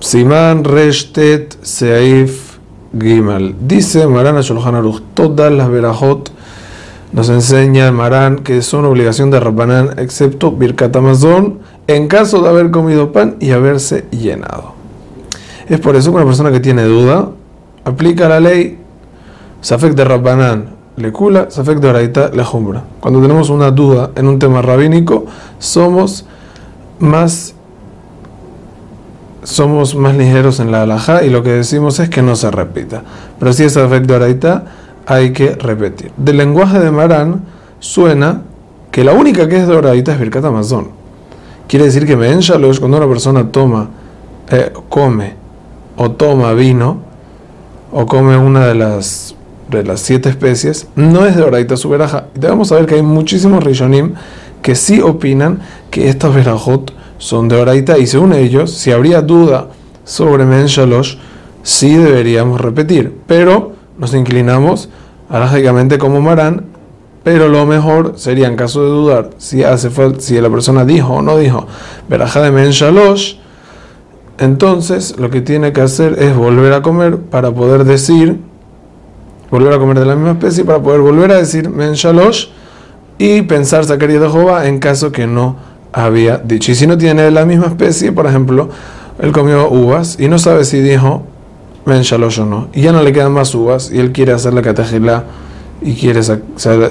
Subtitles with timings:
[0.00, 2.58] Siman Reshtet Seif
[2.98, 3.54] Gimal.
[3.60, 6.30] Dice Marana Shulchan Aruch, todas las verajot
[7.12, 12.70] nos enseña Marán que son obligación de Rabbanán, excepto Birkat Amazon, en caso de haber
[12.70, 14.74] comido pan y haberse llenado.
[15.68, 17.30] Es por eso que una persona que tiene duda
[17.84, 18.78] aplica la ley
[19.60, 22.84] Safek de Rabbanán, le cula, Safek de Oraita, le jumbra.
[23.00, 25.26] Cuando tenemos una duda en un tema rabínico,
[25.58, 26.26] somos
[26.98, 27.55] más
[29.42, 33.02] somos más ligeros en la alajá y lo que decimos es que no se repita.
[33.38, 34.64] Pero si es Oraita,
[35.06, 36.10] hay que repetir.
[36.16, 37.42] Del lenguaje de Marán
[37.78, 38.42] suena
[38.90, 40.88] que la única que es de Oraita es Birkat Amazon.
[41.68, 43.88] Quiere decir que Ben Shalosh, cuando una persona toma,
[44.50, 45.34] eh, come
[45.96, 46.98] o toma vino,
[47.92, 49.34] o come una de las,
[49.70, 52.26] de las siete especies, no es de Oraita su veraja.
[52.34, 54.14] Y debemos saber que hay muchísimos Rishonim
[54.62, 55.60] que sí opinan
[55.90, 59.68] que estas verajot son de Oraita, y según ellos, si habría duda
[60.04, 61.16] sobre Men Shalosh,
[61.62, 63.16] sí deberíamos repetir.
[63.26, 64.88] Pero nos inclinamos
[65.28, 66.66] alágicamente como Marán,
[67.24, 71.22] pero lo mejor sería, en caso de dudar, si, hace si la persona dijo o
[71.22, 71.66] no dijo
[72.08, 73.34] verajá de Men Shalosh,
[74.38, 78.38] entonces lo que tiene que hacer es volver a comer para poder decir,
[79.50, 82.46] volver a comer de la misma especie para poder volver a decir Men Shalosh
[83.18, 85.56] y pensar sacar de Jehová en caso que no
[86.04, 86.72] había dicho.
[86.72, 88.68] Y si no tiene la misma especie, por ejemplo,
[89.18, 91.22] él comió uvas y no sabe si dijo
[91.86, 94.52] Men Shalosh o no, y ya no le quedan más uvas y él quiere hacer
[94.52, 95.24] la catejilá
[95.80, 96.20] y quiere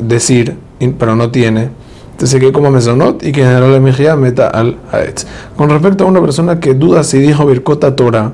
[0.00, 0.56] decir,
[0.98, 1.70] pero no tiene
[2.12, 5.24] entonces que como mesonot y que generó la mejía meta al aetz.
[5.56, 8.32] Con respecto a una persona que duda si dijo Birkota Torah,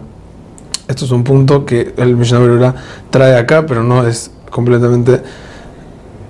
[0.89, 2.75] esto es un punto que el Mishnah Berurah
[3.11, 5.21] trae acá, pero no es completamente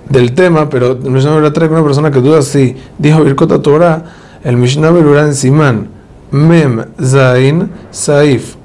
[0.09, 3.61] del tema, pero el Mishnah Berurah trae que una persona que duda si dijo Birkota
[3.61, 4.03] Torah,
[4.45, 5.89] el Mishnah Berurah en Simán,
[6.31, 8.55] Mem Zain Saif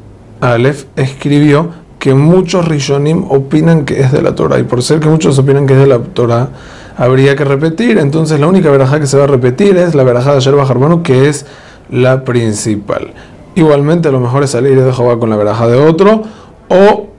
[0.40, 5.08] Aleph escribió que muchos Rishonim opinan que es de la Torah, y por ser que
[5.08, 6.50] muchos opinan que es de la Torah,
[6.96, 7.98] habría que repetir.
[7.98, 11.02] Entonces la única verajá que se va a repetir es la verajá de ayer hermano,
[11.02, 11.46] que es
[11.90, 13.12] la principal.
[13.54, 16.22] Igualmente lo mejor es salir de Jehová con la verajá de otro
[16.68, 17.09] o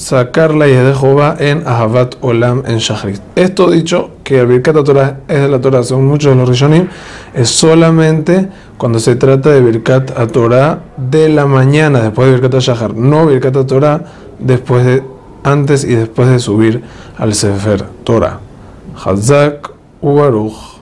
[0.00, 3.20] sacar la de Jehová en Ahavat Olam en Shachrit.
[3.36, 6.88] Esto dicho, que el Birkat Torah es de la Torah, son muchos de los Rishonim,
[7.34, 12.94] es solamente cuando se trata de Birkat Torah de la mañana después de Birkat Shachar,
[12.94, 14.02] no Birkat Torah
[14.38, 15.02] después de,
[15.44, 16.82] antes y después de subir
[17.18, 18.40] al Sefer Torah.
[19.04, 20.79] Hazak Ubaruch.